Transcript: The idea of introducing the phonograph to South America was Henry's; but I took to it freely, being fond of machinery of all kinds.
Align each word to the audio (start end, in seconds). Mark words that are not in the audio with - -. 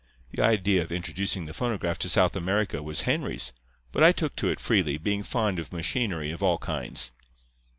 The 0.31 0.43
idea 0.43 0.81
of 0.81 0.91
introducing 0.91 1.45
the 1.45 1.53
phonograph 1.53 1.99
to 1.99 2.09
South 2.09 2.35
America 2.35 2.81
was 2.81 3.01
Henry's; 3.01 3.53
but 3.91 4.01
I 4.01 4.11
took 4.11 4.35
to 4.37 4.47
it 4.47 4.59
freely, 4.59 4.97
being 4.97 5.21
fond 5.21 5.59
of 5.59 5.71
machinery 5.71 6.31
of 6.31 6.41
all 6.41 6.57
kinds. 6.57 7.11